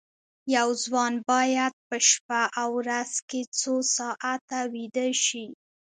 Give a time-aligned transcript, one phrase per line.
[0.55, 5.45] یو ځوان باید په شپه او ورځ کې څو ساعته ویده شي